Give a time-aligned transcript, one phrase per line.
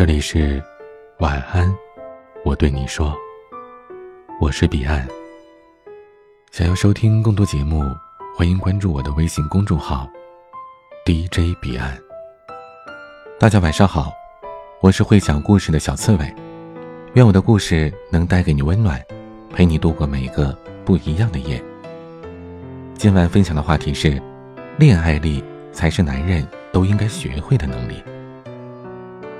[0.00, 0.62] 这里是
[1.18, 1.70] 晚安，
[2.42, 3.14] 我对你说，
[4.40, 5.06] 我是彼岸。
[6.50, 7.84] 想要收听更多节目，
[8.34, 10.08] 欢迎关注我的微信公众号
[11.04, 11.98] DJ 彼岸。
[13.38, 14.10] 大家晚上好，
[14.80, 16.34] 我是会讲故事的小刺猬，
[17.12, 18.98] 愿我的故事能带给你温暖，
[19.52, 21.62] 陪你度过每个不一样的夜。
[22.94, 24.18] 今晚分享的话题是：
[24.78, 28.02] 恋爱力才是男人都应该学会的能力。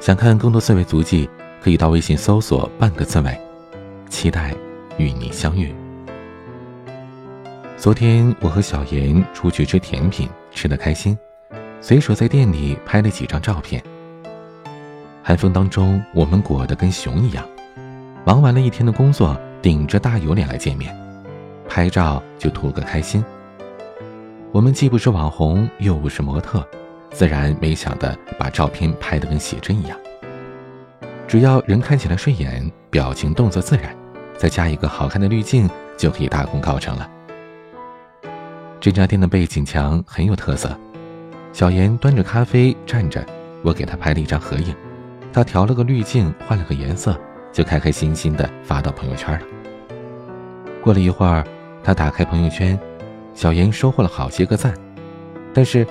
[0.00, 1.28] 想看更多刺猬足迹，
[1.60, 3.38] 可以到微信搜索“半个刺猬”，
[4.08, 4.54] 期待
[4.96, 5.74] 与你相遇。
[7.76, 11.16] 昨天我和小妍出去吃甜品，吃得开心，
[11.82, 13.82] 随手在店里拍了几张照片。
[15.22, 17.44] 寒风当中，我们裹得跟熊一样，
[18.24, 20.96] 忙完了一天的工作，顶着大油脸来见面，
[21.68, 23.22] 拍照就图个开心。
[24.50, 26.66] 我们既不是网红，又不是模特。
[27.10, 29.98] 自然没想的把照片拍得跟写真一样。
[31.26, 33.94] 只要人看起来顺眼，表情动作自然，
[34.36, 37.08] 再加一个好看的滤镜，就可以大功告成了。
[38.80, 40.76] 这家店的背景墙很有特色，
[41.52, 43.24] 小妍端着咖啡站着，
[43.62, 44.74] 我给她拍了一张合影，
[45.32, 47.16] 她调了个滤镜，换了个颜色，
[47.52, 49.46] 就开开心心的发到朋友圈了。
[50.82, 51.44] 过了一会儿，
[51.84, 52.78] 他打开朋友圈，
[53.34, 54.74] 小妍收获了好些个赞，
[55.52, 55.86] 但是。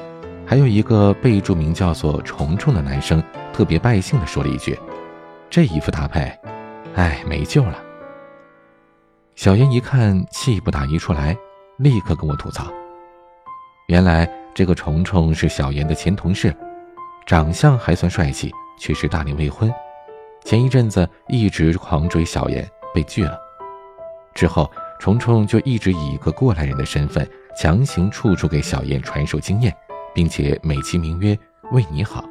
[0.49, 3.21] 还有一个备注名叫做“虫虫”的男生，
[3.53, 4.75] 特别败兴的说了一句
[5.47, 6.21] ：“这衣服搭配，
[6.95, 7.77] 哎，没救了。”
[9.37, 11.37] 小妍一看气不打一处来，
[11.77, 12.65] 立刻跟我吐槽
[13.89, 16.51] ：“原来这个虫虫是小妍的前同事，
[17.27, 19.71] 长相还算帅气，却是大龄未婚。
[20.43, 23.37] 前一阵子一直狂追小妍，被拒了。
[24.33, 24.67] 之后，
[24.99, 29.71] 虫虫就一直以一个过来人的身份，强行处处给小妍传授经验。”
[30.13, 31.37] 并且美其名曰
[31.71, 32.23] 为你好。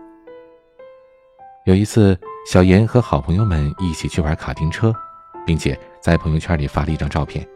[1.64, 2.18] 有一次，
[2.50, 4.94] 小妍和好朋友们一起去玩卡丁车，
[5.47, 7.47] 并且在朋友圈里发了一张照片。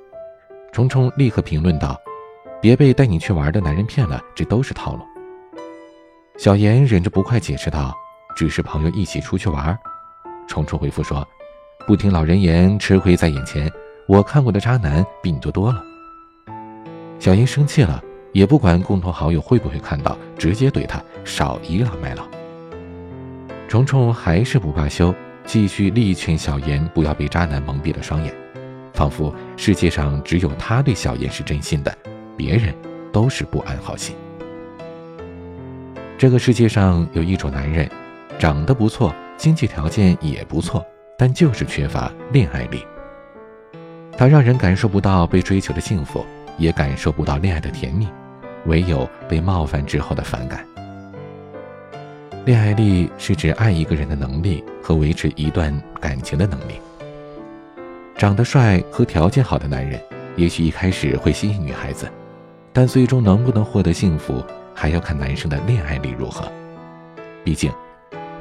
[0.73, 1.99] 虫虫立刻评论道
[2.61, 5.03] ：“别被带你去玩的男人骗了，这都是套路。”
[6.37, 7.95] 小妍忍着不快解释道
[8.37, 9.79] ：“只是朋友一起出去玩。”
[10.49, 11.27] 虫虫回复说
[11.87, 13.71] ：“不听老人言，吃亏在眼前。
[14.09, 15.83] 我看过的渣男比你多多了。”
[17.19, 18.03] 小妍生气了。
[18.33, 22.27] 也不管共同好友会不会看到，直接怼他少倚老卖老。
[23.69, 28.35] 虫虫还是不罢休，继续力劝小妍不要被渣男蒙蔽了双眼，
[28.93, 31.97] 仿佛世界上只有他对小妍是真心的，
[32.37, 32.75] 别人
[33.13, 34.15] 都是不安好心。
[36.19, 37.91] 这个世界上有一种男人，
[38.39, 40.85] 长得不错，经济条件也不错，
[41.19, 42.85] 但就是缺乏恋爱力。
[44.17, 46.25] 他让人感受不到被追求的幸福，
[46.59, 48.07] 也感受不到恋爱的甜蜜。
[48.67, 50.67] 唯有被冒犯之后的反感。
[52.45, 56.81] 恋爱力是指爱一个人的能力和维持一段感情的能力。
[58.17, 60.01] 长得帅和条件好的男人，
[60.37, 62.09] 也许一开始会吸引女孩子，
[62.73, 66.51] 但最终能不能获得幸福，还要看男生的恋爱力如何。
[67.45, 67.73] 毕竟，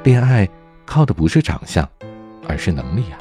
[0.04, 0.48] 恋爱
[0.84, 1.88] 靠的不是长相，
[2.48, 3.18] 而是能力啊。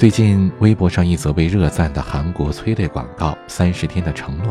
[0.00, 4.46] 最近微博上一则被热赞的韩国催泪广告《三十天的承诺》，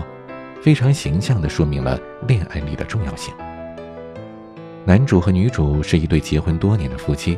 [0.61, 3.33] 非常形象地说明了恋爱力的重要性。
[4.85, 7.35] 男主和女主是一对结婚多年的夫妻，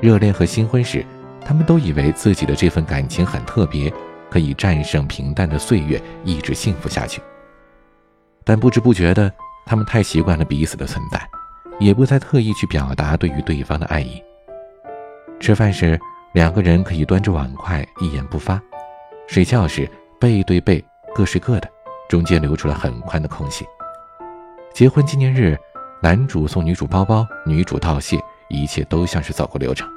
[0.00, 1.06] 热恋和新婚时，
[1.40, 3.94] 他们都以为自己的这份感情很特别，
[4.28, 7.22] 可以战胜平淡的岁月，一直幸福下去。
[8.42, 9.32] 但不知不觉的，
[9.64, 11.24] 他们太习惯了彼此的存在，
[11.78, 14.20] 也不再特意去表达对于对方的爱意。
[15.38, 15.96] 吃饭时。
[16.32, 18.60] 两个人可以端着碗筷一言不发，
[19.26, 21.68] 睡觉时背对背各睡各的，
[22.08, 23.64] 中间留出了很宽的空隙。
[24.74, 25.58] 结婚纪念日，
[26.02, 29.88] 男主送女主包包，女主道谢，一切都像是走过流程。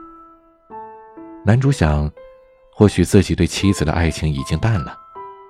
[1.46, 2.10] 男主想，
[2.74, 4.98] 或许自己对妻子的爱情已经淡了，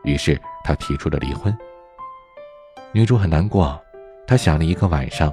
[0.04, 1.56] 于是他提出了离婚。
[2.92, 3.80] 女主很难过，
[4.26, 5.32] 她想了一个晚上，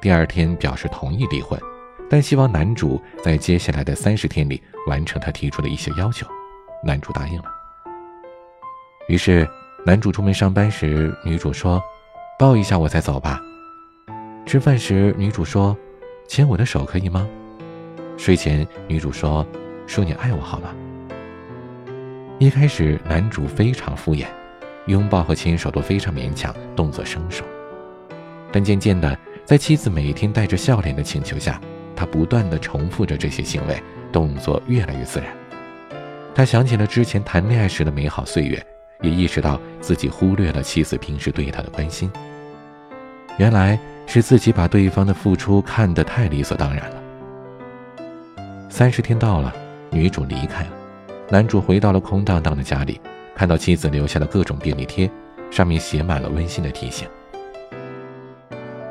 [0.00, 1.60] 第二天表示同意离婚。
[2.08, 6.26] 但希望男主在接下来的三十天里完成他提出的一些要求，
[6.84, 7.44] 男主答应了。
[9.08, 9.48] 于是，
[9.84, 11.82] 男主出门上班时，女主说
[12.38, 13.40] ：“抱一下我再走吧。”
[14.46, 15.76] 吃饭时，女主说
[16.28, 17.26] ：“牵我的手可以吗？”
[18.16, 19.46] 睡前，女主说
[19.86, 20.74] ：“说你爱我好吗？”
[22.38, 24.26] 一开始，男主非常敷衍，
[24.86, 27.44] 拥抱和牵手都非常勉强，动作生疏。
[28.52, 31.60] 但渐渐的，在妻子每天带着笑脸的请求下，
[31.96, 33.82] 他不断的重复着这些行为，
[34.12, 35.28] 动作越来越自然。
[36.34, 38.64] 他想起了之前谈恋爱时的美好岁月，
[39.00, 42.12] 也意识到自己忽略了妻子平时对他的关心。
[43.38, 47.02] 原来，是自己把对方的付出看得太理所当然了。
[48.68, 49.52] 三十天到了，
[49.90, 50.70] 女主离开了，
[51.30, 53.00] 男主回到了空荡荡的家里，
[53.34, 55.10] 看到妻子留下的各种便利贴，
[55.50, 57.08] 上面写满了温馨的提醒。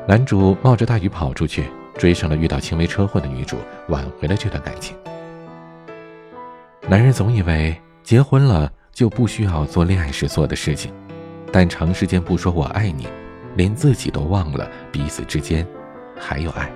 [0.08, 1.64] 男主冒着大雨跑出去，
[1.98, 3.56] 追上了遇到轻微车祸的女主，
[3.88, 4.96] 挽回了这段感情。
[6.88, 10.92] 男人总以为结婚了就不需要做恋爱时做的事情，
[11.52, 13.08] 但长时间不说我爱你，
[13.56, 15.66] 连自己都忘了彼此之间
[16.18, 16.70] 还有爱。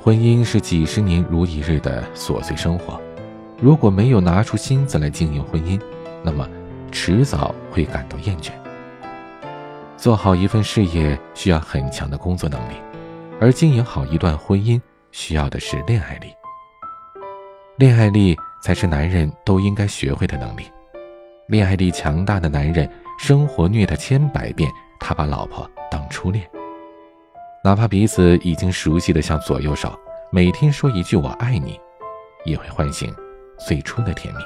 [0.00, 3.00] 婚姻是几十年如一日的琐碎生活，
[3.58, 5.80] 如果没有拿出心思来经营婚姻，
[6.22, 6.46] 那么
[6.92, 8.50] 迟早会感到厌倦。
[9.96, 12.74] 做好一份事业需要很强的工作能力，
[13.44, 14.80] 而经营好一段婚姻
[15.12, 16.34] 需要的是恋爱力。
[17.76, 20.62] 恋爱力才是男人都应该学会的能力。
[21.48, 26.42] 恋爱力强大的男人，生活虐他千百遍，他把老婆当初恋。
[27.62, 29.94] 哪怕彼此已经熟悉的像左右手，
[30.32, 31.78] 每天说一句“我爱你”，
[32.46, 33.14] 也会唤醒
[33.58, 34.40] 最初的甜蜜。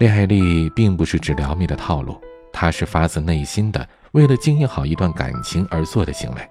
[0.00, 2.20] 恋爱力并不是指撩妹的套路。
[2.52, 6.48] 他是发自内心的，为了经营好一段感情而做的行为。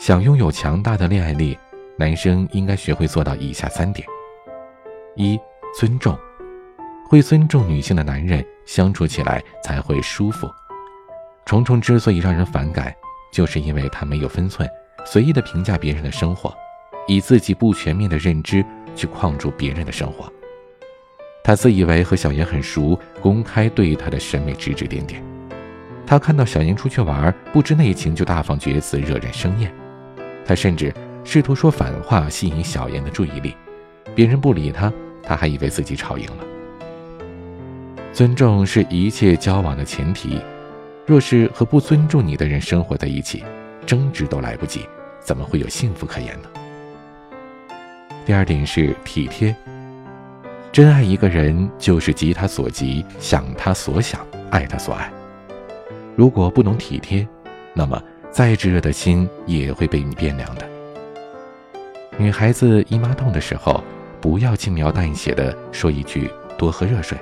[0.00, 1.58] 想拥有强大的恋爱力，
[1.98, 4.08] 男生应该学会做到以下三点：
[5.14, 5.38] 一、
[5.78, 6.18] 尊重。
[7.06, 10.50] 会尊重女性的男人，相处起来才会舒服。
[11.44, 12.90] 虫虫之所以让人反感，
[13.30, 14.66] 就是因为他没有分寸，
[15.04, 16.50] 随意的评价别人的生活，
[17.06, 18.64] 以自己不全面的认知
[18.96, 20.32] 去框住别人的生活。
[21.44, 25.22] 他自以为和小妍很熟，公开对她的审美指指点点。
[26.06, 29.70] 他看到小妍出去玩，不知内情就大放厥词，惹人生厌。
[30.50, 30.92] 他甚至
[31.22, 33.54] 试图说反话，吸引小妍的注意力。
[34.16, 34.92] 别人不理他，
[35.22, 36.44] 他还以为自己吵赢了。
[38.12, 40.40] 尊重是一切交往的前提。
[41.06, 43.44] 若是和不尊重你的人生活在一起，
[43.86, 44.84] 争执都来不及，
[45.20, 46.48] 怎么会有幸福可言呢？
[48.26, 49.54] 第二点是体贴。
[50.72, 55.12] 真爱一个人，就是急他所急，想他所想，爱他所爱。
[56.16, 57.24] 如果不能体贴，
[57.72, 60.68] 那么再炙热的心也会被你变凉的。
[62.16, 63.82] 女孩子姨妈痛的时候，
[64.20, 67.18] 不要轻描淡写的说一句“多喝热水”，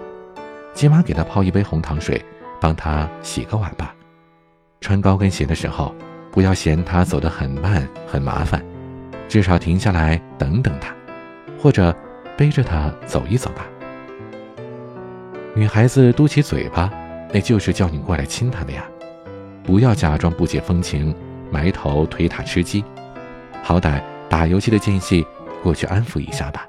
[0.75, 2.25] 起码给她泡一杯红糖水，
[2.60, 3.94] 帮她洗个碗吧。
[4.81, 5.94] 穿高跟鞋的时候，
[6.31, 8.62] 不要嫌她走得很慢很麻烦，
[9.28, 10.94] 至少停下来等等她，
[11.58, 11.94] 或者。
[12.37, 13.66] 背着她走一走吧。
[15.56, 16.88] 女孩子嘟起嘴巴，
[17.34, 18.84] 那就是叫你过来亲她的呀。
[19.69, 21.15] 不要假装不解风情，
[21.50, 22.82] 埋头推塔吃鸡。
[23.62, 25.26] 好歹打游戏的间隙
[25.62, 26.67] 过去安抚一下吧。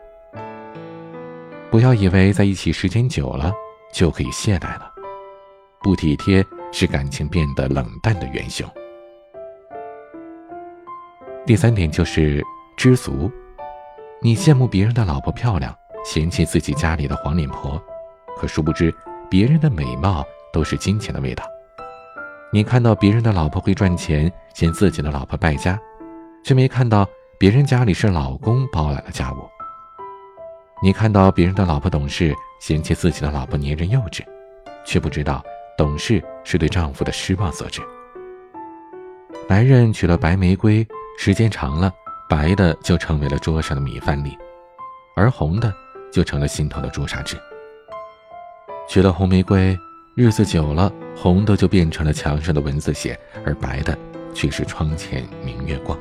[1.72, 3.54] 不要以为在一起时间久了
[3.94, 4.92] 就可以懈怠了。
[5.82, 8.70] 不体贴是感情变得冷淡的元凶。
[11.46, 12.44] 第三点就是
[12.76, 13.32] 知足。
[14.22, 15.74] 你羡慕别人的老婆漂亮，
[16.04, 17.82] 嫌弃自己家里的黄脸婆，
[18.36, 18.94] 可殊不知，
[19.30, 20.22] 别人的美貌
[20.52, 21.46] 都是金钱的味道。
[22.52, 25.80] 你看到别人的老婆会赚钱，嫌自己的老婆败家，
[26.44, 27.08] 却没看到
[27.38, 29.48] 别人家里是老公包揽了家务。
[30.82, 34.24] 你看到别人的老婆懂事，嫌弃自己的老婆粘人幼稚，
[34.84, 35.44] 却不知道
[35.78, 37.82] 懂事是对丈夫的失望所致。
[39.48, 41.92] 男人娶了白玫瑰，时间长了。
[42.28, 44.38] 白的就成为了桌上的米饭粒，
[45.16, 45.74] 而红的
[46.12, 47.36] 就成了心头的朱砂痣。
[48.88, 49.76] 娶了红玫瑰，
[50.20, 53.98] 日子久了，红的就变成了墙上的蚊子血，而白的
[54.34, 55.98] 却是窗前明月光。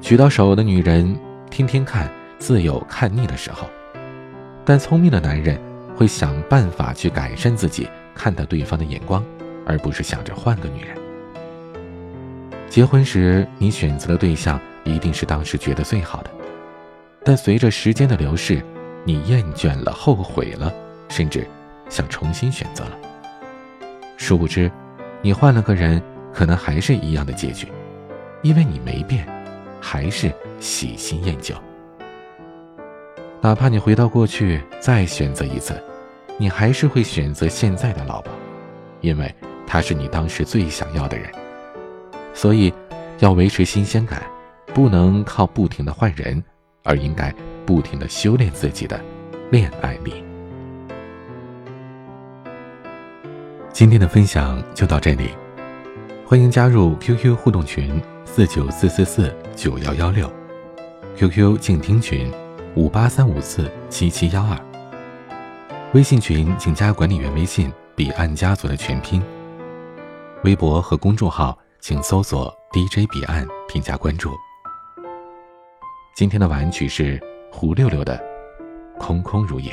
[0.00, 1.16] 娶到手的女人，
[1.48, 3.68] 天天看，自有看腻的时候。
[4.64, 5.56] 但聪明的男人
[5.94, 9.24] 会想办法去改善自己看待对方的眼光，
[9.64, 10.96] 而不是想着换个女人。
[12.68, 14.60] 结婚时，你选择的对象。
[14.82, 16.30] 一定是当时觉得最好的，
[17.22, 18.60] 但随着时间的流逝，
[19.04, 20.72] 你厌倦了，后悔了，
[21.10, 21.46] 甚至
[21.88, 22.98] 想重新选择了。
[24.16, 24.70] 殊不知，
[25.22, 26.02] 你换了个人，
[26.32, 27.68] 可能还是一样的结局，
[28.42, 29.26] 因为你没变，
[29.80, 31.54] 还是喜新厌旧。
[33.40, 35.80] 哪怕你回到过去再选择一次，
[36.36, 38.32] 你还是会选择现在的老婆，
[39.00, 39.34] 因为
[39.66, 41.30] 她是你当时最想要的人。
[42.34, 42.72] 所以，
[43.20, 44.22] 要维持新鲜感。
[44.74, 46.44] 不能靠不停的换人，
[46.84, 47.34] 而应该
[47.66, 49.00] 不停的修炼自己的
[49.50, 50.27] 恋爱力。
[53.78, 55.30] 今天的分享就到这里，
[56.26, 60.28] 欢迎加入 QQ 互动群四九四四四九幺幺六
[61.14, 62.28] ，QQ 静听群
[62.74, 64.58] 五八三五四七七幺二，
[65.94, 69.22] 微信群请加管理员微信“彼岸家族”的全拼。
[70.42, 74.32] 微博和公众号请搜索 DJ 彼岸，添加关注。
[76.16, 78.18] 今天的晚安曲是胡六六的
[79.00, 79.70] 《空空如也》，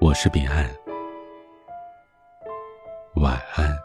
[0.00, 0.66] 我是彼岸，
[3.16, 3.76] 晚安。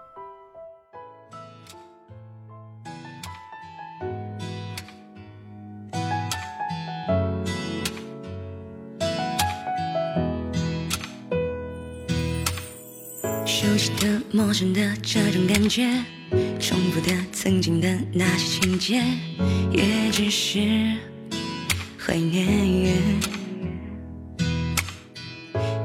[13.45, 15.87] 熟悉的、陌生的这种感觉，
[16.59, 19.03] 重复的曾经的那些情节，
[19.71, 20.97] 也只是
[21.97, 22.47] 怀念。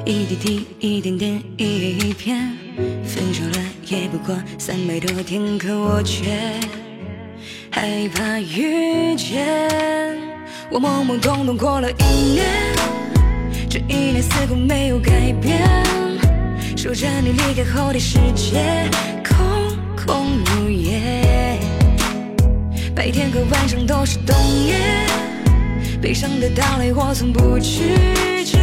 [0.06, 6.30] 一滴滴，一点点，一页一篇，分手了也不过三百多天，可我却
[7.70, 9.46] 害怕遇见。
[10.70, 12.46] 我懵懵懂懂过了一年，
[13.68, 15.60] 这一年似乎没有改变。
[16.76, 18.88] 守着你离开后的世界
[19.26, 19.36] 空
[19.96, 21.58] 空如也，
[22.94, 24.76] 白天和晚上都是冬夜，
[26.02, 27.96] 悲伤的到来我从不拒
[28.44, 28.58] 绝，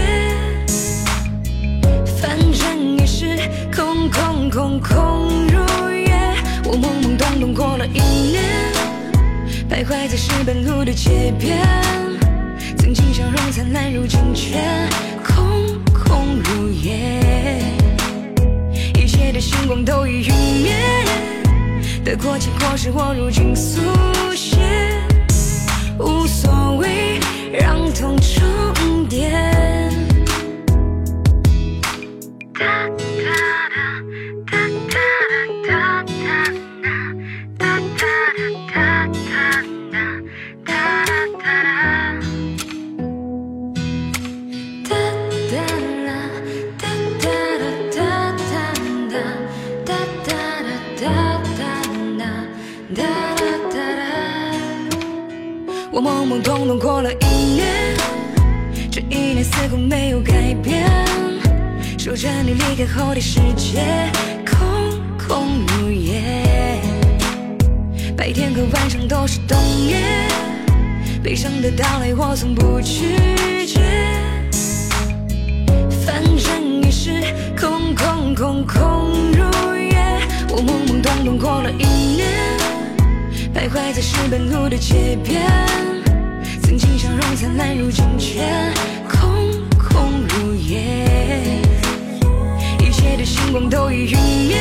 [2.21, 2.80] 反正
[3.11, 3.25] 是
[3.75, 5.59] 空空空空如
[5.91, 6.33] 也。
[6.63, 8.41] 我懵懵懂懂过了一年，
[9.69, 11.59] 徘徊在石板路的街边，
[12.77, 14.57] 曾经笑容灿烂，如今却
[15.25, 17.59] 空空如也。
[18.95, 20.73] 一切的星光都已陨灭，
[22.05, 23.81] 得过且过是我如今速
[24.33, 24.57] 写，
[25.99, 27.19] 无所谓，
[27.51, 28.15] 让痛
[55.93, 57.97] 我懵懵懂懂过了一年，
[58.89, 60.89] 这一年似乎没有改变。
[61.99, 64.09] 守着你离开后的世界，
[64.49, 64.57] 空
[65.17, 66.79] 空如也。
[68.15, 69.99] 白天和晚上都是冬夜，
[71.21, 73.81] 悲伤的到来我从不拒绝。
[76.05, 77.21] 反正也是
[77.59, 80.21] 空空空空如也。
[80.49, 82.00] 我懵懵懂懂过了一年。
[83.61, 85.39] 徘徊在石板路的街边，
[86.63, 88.41] 曾经笑容灿烂，如今却
[89.07, 89.29] 空
[89.77, 91.61] 空如也。
[92.79, 94.57] 一切的星光都已陨灭，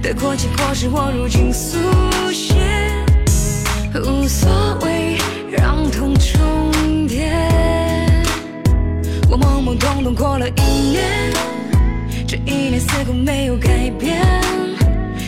[0.00, 1.76] 得过且过是我如今速
[2.30, 2.54] 写，
[3.92, 4.48] 无所
[4.84, 5.18] 谓，
[5.50, 7.28] 让痛重叠。
[9.28, 10.62] 我懵懵懂懂过了一
[10.92, 11.32] 年，
[12.24, 14.22] 这一年似乎没有改变。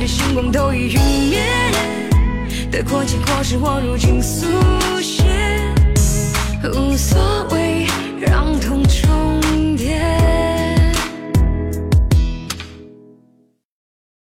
[0.00, 1.42] 的星光都已陨灭，
[2.70, 4.46] 得过且过是我如今速
[4.98, 5.24] 写，
[6.72, 7.86] 无所谓
[8.18, 9.09] 让痛彻。